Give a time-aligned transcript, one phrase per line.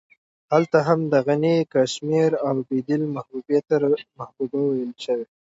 [0.51, 3.75] هلته هم د غني کاشمېري او د بېدل محبوبې ته
[4.19, 5.25] محبوبه ويل شوې.